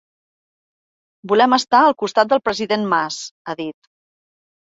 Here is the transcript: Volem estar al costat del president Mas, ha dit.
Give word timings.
Volem 1.31 1.53
estar 1.57 1.81
al 1.89 1.95
costat 2.05 2.33
del 2.33 2.41
president 2.49 2.89
Mas, 2.95 3.19
ha 3.45 3.57
dit. 3.61 3.91